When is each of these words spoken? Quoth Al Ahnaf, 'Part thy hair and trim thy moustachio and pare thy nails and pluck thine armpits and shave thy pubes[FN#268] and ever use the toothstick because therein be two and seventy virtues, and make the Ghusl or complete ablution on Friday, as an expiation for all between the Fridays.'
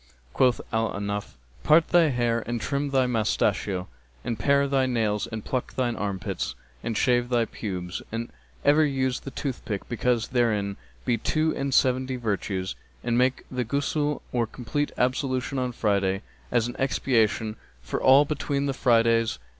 Quoth 0.33 0.59
Al 0.73 0.91
Ahnaf, 0.95 1.35
'Part 1.61 1.89
thy 1.89 2.09
hair 2.09 2.39
and 2.47 2.59
trim 2.59 2.89
thy 2.89 3.05
moustachio 3.05 3.87
and 4.23 4.39
pare 4.39 4.67
thy 4.67 4.87
nails 4.87 5.27
and 5.27 5.45
pluck 5.45 5.75
thine 5.75 5.95
armpits 5.95 6.55
and 6.83 6.97
shave 6.97 7.29
thy 7.29 7.45
pubes[FN#268] 7.45 8.01
and 8.11 8.29
ever 8.65 8.83
use 8.83 9.19
the 9.19 9.29
toothstick 9.29 9.87
because 9.87 10.29
therein 10.29 10.75
be 11.05 11.19
two 11.19 11.55
and 11.55 11.71
seventy 11.75 12.15
virtues, 12.15 12.73
and 13.03 13.15
make 13.15 13.43
the 13.51 13.63
Ghusl 13.63 14.23
or 14.31 14.47
complete 14.47 14.91
ablution 14.97 15.59
on 15.59 15.71
Friday, 15.71 16.23
as 16.51 16.67
an 16.67 16.75
expiation 16.79 17.55
for 17.83 18.01
all 18.01 18.25
between 18.25 18.65
the 18.65 18.73
Fridays.' 18.73 19.37